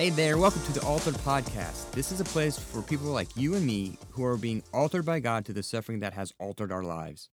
[0.00, 1.90] Hey there, welcome to the Altered Podcast.
[1.90, 5.20] This is a place for people like you and me who are being altered by
[5.20, 7.28] God to the suffering that has altered our lives.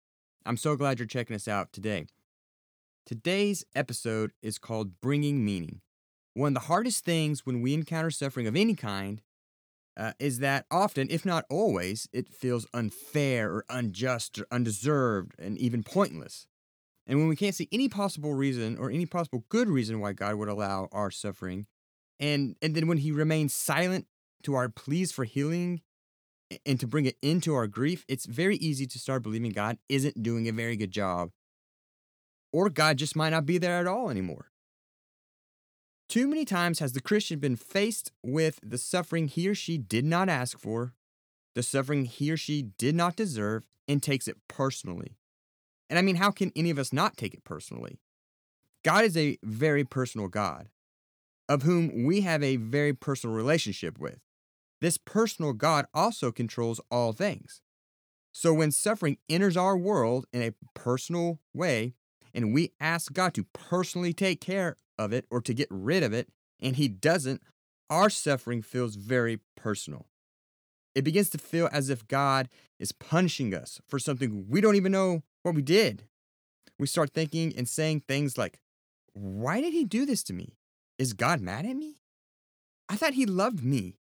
[0.45, 2.07] I'm so glad you're checking us out today.
[3.05, 5.79] Today's episode is called Bringing Meaning.
[6.33, 9.21] One of the hardest things when we encounter suffering of any kind
[9.95, 15.57] uh, is that often, if not always, it feels unfair or unjust or undeserved and
[15.57, 16.47] even pointless.
[17.07, 20.35] And when we can't see any possible reason or any possible good reason why God
[20.35, 21.65] would allow our suffering,
[22.19, 24.07] and and then when he remains silent
[24.43, 25.81] to our pleas for healing
[26.65, 30.23] and to bring it into our grief, it's very easy to start believing God isn't
[30.23, 31.31] doing a very good job.
[32.53, 34.51] Or God just might not be there at all anymore.
[36.07, 40.05] Too many times has the Christian been faced with the suffering he or she did
[40.05, 40.93] not ask for,
[41.53, 45.17] the suffering he or she did not deserve, and takes it personally.
[45.89, 47.99] And I mean, how can any of us not take it personally?
[48.85, 50.69] God is a very personal God
[51.49, 54.19] of whom we have a very personal relationship with.
[54.81, 57.61] This personal God also controls all things.
[58.31, 61.95] So when suffering enters our world in a personal way,
[62.33, 66.13] and we ask God to personally take care of it or to get rid of
[66.13, 67.41] it, and He doesn't,
[67.89, 70.07] our suffering feels very personal.
[70.93, 74.91] It begins to feel as if God is punishing us for something we don't even
[74.91, 76.03] know what we did.
[76.77, 78.59] We start thinking and saying things like,
[79.13, 80.56] Why did He do this to me?
[80.97, 81.97] Is God mad at me?
[82.89, 83.97] I thought he loved me.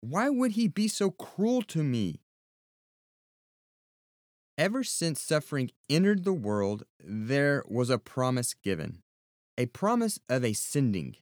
[0.00, 2.20] Why would he be so cruel to me?
[4.56, 9.02] Ever since suffering entered the world, there was a promise given
[9.56, 11.16] a promise of a sending.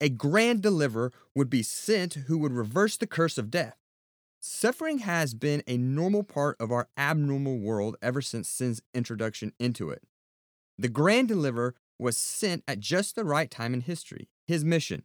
[0.00, 3.76] A grand deliverer would be sent who would reverse the curse of death.
[4.40, 9.90] Suffering has been a normal part of our abnormal world ever since sin's introduction into
[9.90, 10.02] it.
[10.78, 14.28] The grand deliverer was sent at just the right time in history.
[14.46, 15.04] His mission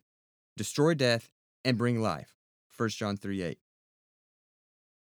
[0.55, 1.29] destroy death
[1.63, 2.35] and bring life.
[2.75, 3.59] 1 John 3 8.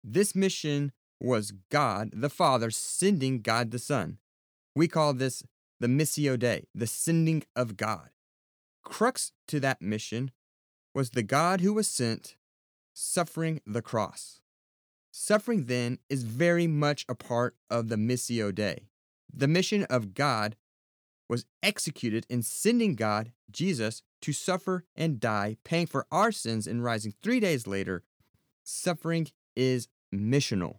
[0.02, 4.18] This mission was God the Father sending God the Son.
[4.74, 5.44] We call this
[5.80, 8.10] the Missio Dei, the sending of God.
[8.82, 10.32] Crux to that mission
[10.94, 12.36] was the God who was sent
[12.92, 14.40] suffering the cross.
[15.10, 18.88] Suffering then is very much a part of the Missio Dei.
[19.32, 20.56] The mission of God
[21.28, 26.84] was executed in sending God, Jesus, to suffer and die, paying for our sins and
[26.84, 28.02] rising three days later.
[28.62, 30.78] Suffering is missional.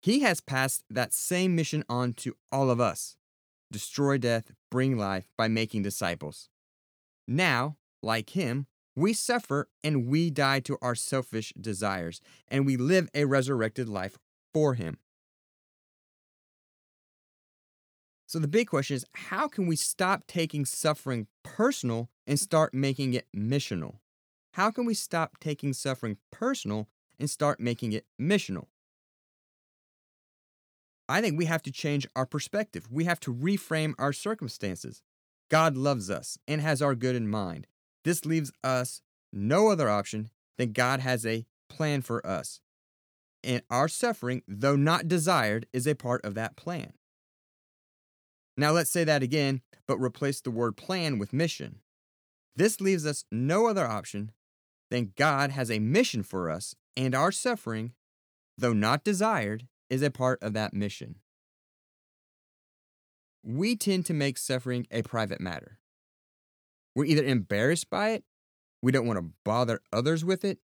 [0.00, 3.16] He has passed that same mission on to all of us
[3.72, 6.48] destroy death, bring life by making disciples.
[7.26, 13.08] Now, like him, we suffer and we die to our selfish desires, and we live
[13.14, 14.18] a resurrected life
[14.54, 14.98] for him.
[18.26, 22.44] So the big question is how can we stop taking suffering personal and mm-hmm.
[22.44, 23.98] start making it missional?
[24.52, 26.88] How can we stop taking suffering personal
[27.18, 28.66] and start making it missional?
[31.08, 32.88] I think we have to change our perspective.
[32.90, 35.02] We have to reframe our circumstances.
[35.48, 37.68] God loves us and has our good in mind.
[38.04, 42.60] This leaves us no other option than God has a plan for us.
[43.44, 46.94] And our suffering, though not desired, is a part of that plan.
[48.56, 51.80] Now let's say that again, but replace the word plan with mission.
[52.54, 54.32] This leaves us no other option
[54.90, 57.92] than God has a mission for us, and our suffering,
[58.56, 61.16] though not desired, is a part of that mission.
[63.44, 65.78] We tend to make suffering a private matter.
[66.94, 68.24] We're either embarrassed by it,
[68.82, 70.58] we don't want to bother others with it,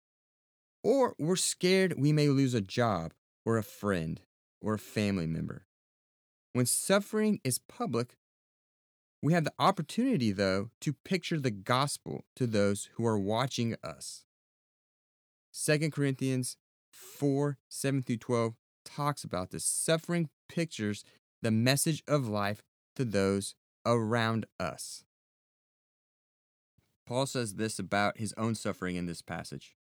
[0.84, 3.14] or we're scared we may lose a job
[3.46, 4.22] or a friend
[4.62, 5.66] or a family member.
[6.54, 8.18] When suffering is public,
[9.22, 14.26] we have the opportunity, though, to picture the gospel to those who are watching us.
[15.54, 16.58] 2 Corinthians
[16.92, 18.54] 4 7 through 12
[18.86, 19.66] talks about this.
[19.66, 21.04] Suffering pictures
[21.42, 22.64] the message of life
[22.96, 23.56] to those
[23.86, 25.04] around us.
[27.06, 29.76] Paul says this about his own suffering in this passage.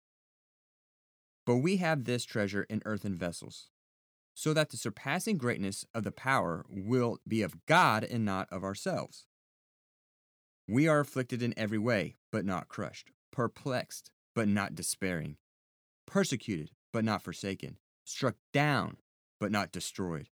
[1.45, 3.67] But we have this treasure in earthen vessels
[4.37, 8.63] so that the surpassing greatness of the power will be of God and not of
[8.63, 9.25] ourselves.
[10.67, 15.37] We are afflicted in every way, but not crushed, perplexed, but not despairing,
[16.05, 18.97] persecuted, but not forsaken, struck down,
[19.39, 20.29] but not destroyed.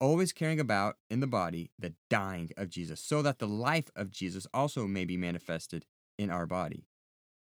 [0.00, 4.10] Always carrying about in the body the dying of Jesus, so that the life of
[4.10, 5.84] Jesus also may be manifested
[6.18, 6.86] in our body.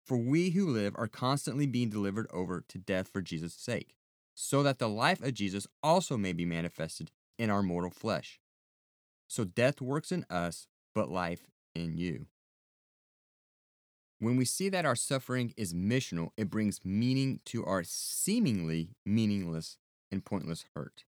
[0.05, 3.95] For we who live are constantly being delivered over to death for Jesus' sake
[4.41, 8.39] so that the life of Jesus also may be manifested in our mortal flesh.
[9.27, 10.65] So death works in us,
[10.95, 11.41] but life
[11.75, 12.27] in you.
[14.19, 19.77] When we see that our suffering is missional, it brings meaning to our seemingly meaningless
[20.09, 21.03] and pointless hurt.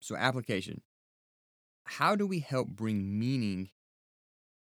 [0.00, 0.80] So, application
[1.84, 3.68] How do we help bring meaning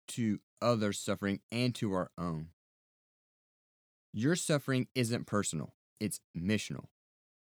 [0.09, 2.47] to others' suffering and to our own?
[4.11, 6.85] Your suffering isn't personal, it's missional.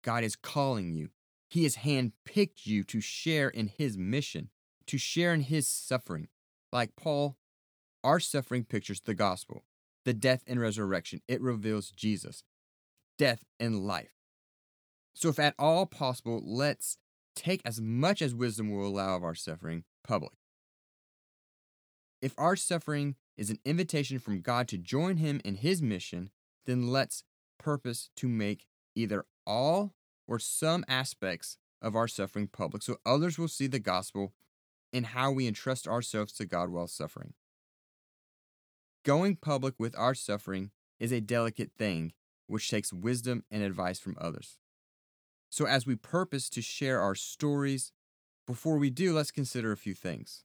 [0.02, 1.10] God is calling you.
[1.48, 4.50] He has handpicked you to share in His mission,
[4.86, 6.28] to share in His suffering.
[6.72, 7.36] Like Paul,
[8.02, 9.64] our suffering pictures the gospel,
[10.04, 11.22] the death and resurrection.
[11.28, 12.44] It reveals Jesus,
[13.18, 14.12] death and life.
[15.14, 16.98] So, if at all possible, let's
[17.34, 20.32] take as much as wisdom will allow of our suffering public.
[22.20, 26.30] If our suffering is an invitation from God to join Him in His mission,
[26.64, 27.22] then let's
[27.58, 29.94] purpose to make either all
[30.26, 34.32] or some aspects of our suffering public so others will see the gospel
[34.92, 37.34] and how we entrust ourselves to God while suffering.
[39.04, 42.12] Going public with our suffering is a delicate thing
[42.46, 44.58] which takes wisdom and advice from others.
[45.50, 47.92] So, as we purpose to share our stories,
[48.46, 50.44] before we do, let's consider a few things.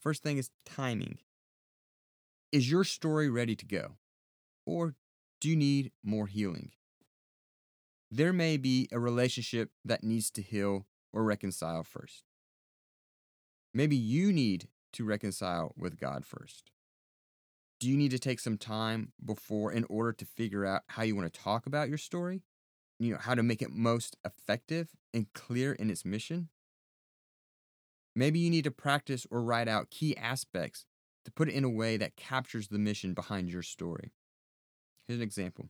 [0.00, 1.18] First thing is timing.
[2.52, 3.96] Is your story ready to go?
[4.64, 4.94] Or
[5.46, 6.72] do you need more healing?
[8.10, 12.24] There may be a relationship that needs to heal or reconcile first.
[13.72, 16.72] Maybe you need to reconcile with God first.
[17.78, 21.14] Do you need to take some time before in order to figure out how you
[21.14, 22.42] want to talk about your story?
[22.98, 26.48] You know, how to make it most effective and clear in its mission?
[28.16, 30.86] Maybe you need to practice or write out key aspects
[31.24, 34.10] to put it in a way that captures the mission behind your story.
[35.06, 35.68] Here's an example.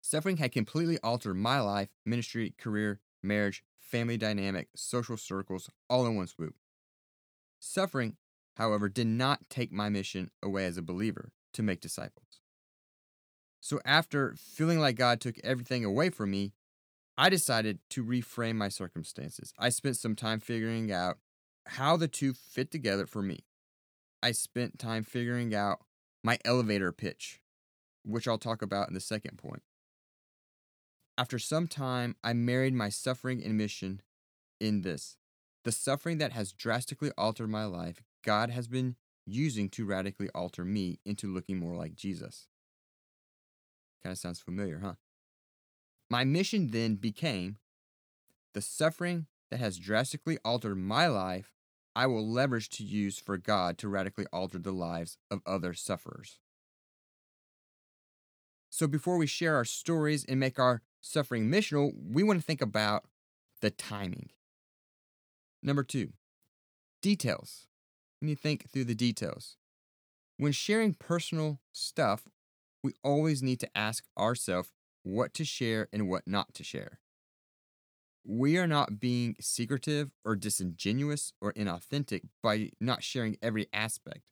[0.00, 6.16] Suffering had completely altered my life, ministry, career, marriage, family dynamic, social circles, all in
[6.16, 6.54] one swoop.
[7.60, 8.16] Suffering,
[8.56, 12.40] however, did not take my mission away as a believer to make disciples.
[13.60, 16.52] So after feeling like God took everything away from me,
[17.16, 19.52] I decided to reframe my circumstances.
[19.58, 21.18] I spent some time figuring out
[21.66, 23.44] how the two fit together for me.
[24.22, 25.80] I spent time figuring out
[26.24, 27.41] my elevator pitch,
[28.04, 29.62] which I'll talk about in the second point.
[31.18, 34.00] After some time, I married my suffering and mission
[34.60, 35.16] in this.
[35.64, 38.96] The suffering that has drastically altered my life, God has been
[39.26, 42.48] using to radically alter me into looking more like Jesus.
[44.02, 44.94] Kind of sounds familiar, huh?
[46.10, 47.58] My mission then became
[48.54, 51.52] the suffering that has drastically altered my life,
[51.94, 56.38] I will leverage to use for God to radically alter the lives of other sufferers.
[58.72, 62.62] So before we share our stories and make our suffering missional, we want to think
[62.62, 63.04] about
[63.60, 64.30] the timing.
[65.62, 66.14] Number two,
[67.02, 67.66] details.
[68.22, 69.58] We you think through the details.
[70.38, 72.22] When sharing personal stuff,
[72.82, 74.70] we always need to ask ourselves
[75.02, 77.00] what to share and what not to share.
[78.24, 84.22] We are not being secretive or disingenuous or inauthentic by not sharing every aspect.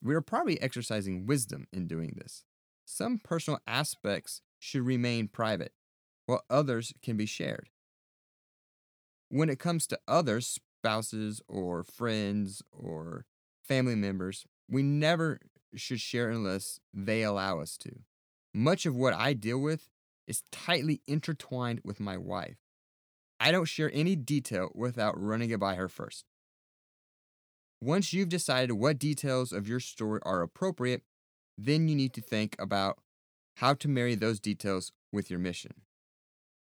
[0.00, 2.44] We are probably exercising wisdom in doing this.
[2.86, 5.72] Some personal aspects should remain private,
[6.26, 7.68] while others can be shared.
[9.28, 13.26] When it comes to others, spouses or friends or
[13.64, 15.40] family members, we never
[15.74, 17.90] should share unless they allow us to.
[18.54, 19.88] Much of what I deal with
[20.28, 22.56] is tightly intertwined with my wife.
[23.40, 26.24] I don't share any detail without running it by her first.
[27.82, 31.02] Once you've decided what details of your story are appropriate,
[31.56, 32.98] then you need to think about
[33.56, 35.72] how to marry those details with your mission.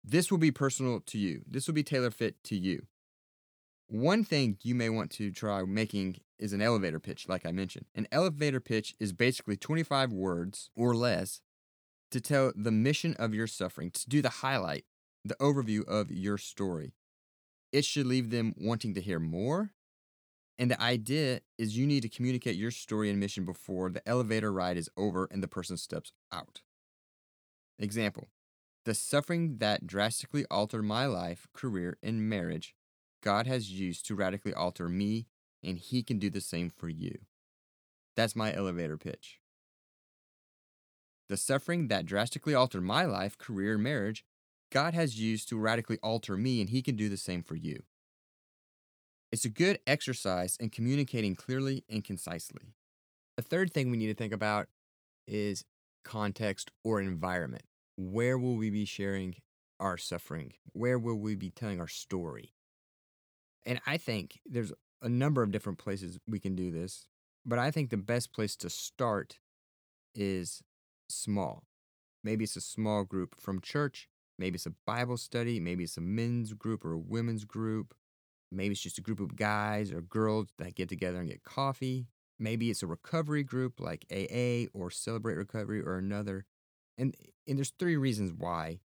[0.04, 1.42] This will be personal to you.
[1.46, 2.86] This will be tailor fit to you.
[3.88, 7.86] One thing you may want to try making is an elevator pitch, like I mentioned.
[7.94, 11.40] An elevator pitch is basically 25 words or less
[12.10, 14.84] to tell the mission of your suffering, to do the highlight,
[15.24, 16.94] the overview of your story.
[17.72, 19.72] It should leave them wanting to hear more
[20.58, 24.52] and the idea is you need to communicate your story and mission before the elevator
[24.52, 26.62] ride is over and the person steps out.
[27.78, 28.28] Example
[28.84, 32.74] The suffering that drastically altered my life, career, and marriage,
[33.22, 35.26] God has used to radically alter me,
[35.62, 37.18] and He can do the same for you.
[38.16, 39.38] That's my elevator pitch.
[41.28, 44.24] The suffering that drastically altered my life, career, and marriage,
[44.72, 47.82] God has used to radically alter me, and He can do the same for you.
[49.30, 52.74] It's a good exercise in communicating clearly and concisely.
[53.36, 54.68] The third thing we need to think about
[55.26, 55.64] is
[56.04, 57.64] context or environment.
[57.96, 59.36] Where will we be sharing
[59.80, 60.54] our suffering?
[60.72, 62.54] Where will we be telling our story?
[63.66, 67.06] And I think there's a number of different places we can do this,
[67.46, 69.38] But I think the best place to start
[70.14, 70.62] is
[71.08, 71.64] small.
[72.24, 74.08] Maybe it's a small group from church.
[74.38, 75.60] Maybe it's a Bible study.
[75.60, 77.94] Maybe it's a men's group or a women's group.
[78.50, 82.06] Maybe it's just a group of guys or girls that get together and get coffee.
[82.38, 86.46] Maybe it's a recovery group like AA or Celebrate Recovery or another.
[86.96, 87.14] And,
[87.46, 88.80] and there's three reasons why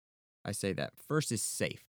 [0.43, 0.93] I say that.
[1.07, 1.85] First is safe.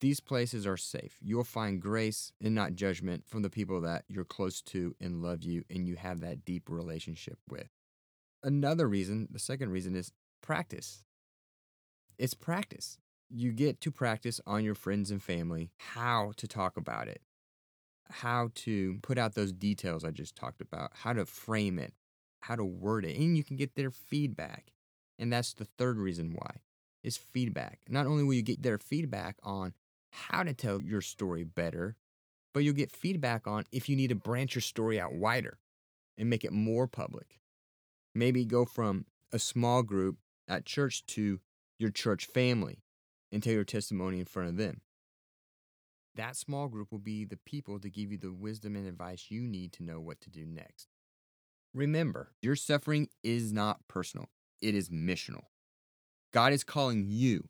[0.00, 1.16] These places are safe.
[1.22, 5.42] You'll find grace and not judgment from the people that you're close to and love
[5.42, 7.68] you and you have that deep relationship with.
[8.42, 10.12] Another reason, the second reason is
[10.42, 11.04] practice.
[12.18, 12.98] It's practice.
[13.36, 17.20] You get to practice on your friends and family how to talk about it,
[18.08, 21.94] how to put out those details I just talked about, how to frame it,
[22.42, 24.72] how to word it, and you can get their feedback.
[25.18, 26.58] And that's the third reason why
[27.02, 27.80] is feedback.
[27.88, 29.74] Not only will you get their feedback on
[30.12, 31.96] how to tell your story better,
[32.52, 35.58] but you'll get feedback on if you need to branch your story out wider
[36.16, 37.40] and make it more public.
[38.14, 41.40] Maybe go from a small group at church to
[41.80, 42.83] your church family
[43.34, 44.80] and tell your testimony in front of them.
[46.14, 49.42] That small group will be the people to give you the wisdom and advice you
[49.42, 50.86] need to know what to do next.
[51.74, 54.30] Remember, your suffering is not personal,
[54.62, 55.46] it is missional.
[56.32, 57.48] God is calling you,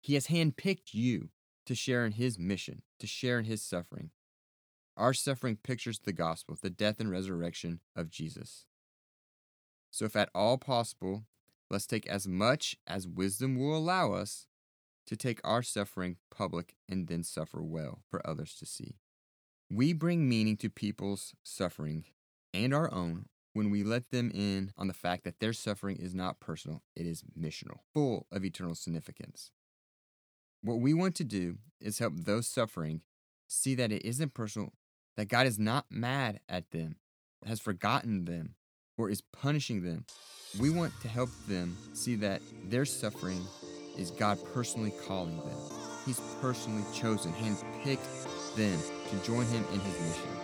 [0.00, 1.30] He has handpicked you
[1.66, 4.10] to share in His mission, to share in His suffering.
[4.96, 8.66] Our suffering pictures the gospel, the death and resurrection of Jesus.
[9.90, 11.24] So, if at all possible,
[11.68, 14.46] let's take as much as wisdom will allow us
[15.06, 18.96] to take our suffering public and then suffer well for others to see.
[19.70, 22.04] We bring meaning to people's suffering
[22.52, 26.14] and our own when we let them in on the fact that their suffering is
[26.14, 29.52] not personal, it is missional, full of eternal significance.
[30.62, 33.02] What we want to do is help those suffering
[33.46, 34.72] see that it isn't personal,
[35.16, 36.96] that God is not mad at them,
[37.46, 38.54] has forgotten them,
[38.96, 40.04] or is punishing them.
[40.58, 43.44] We want to help them see that their suffering
[43.96, 45.58] is God personally calling them.
[46.06, 48.78] He's personally chosen, handpicked them
[49.10, 50.34] to join Him in His mission.